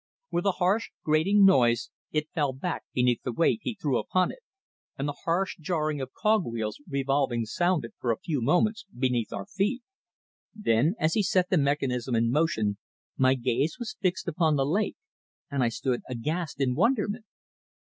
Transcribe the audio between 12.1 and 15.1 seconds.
in motion, my gaze was fixed upon the lake